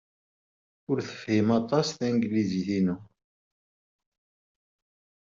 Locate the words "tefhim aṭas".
1.07-1.87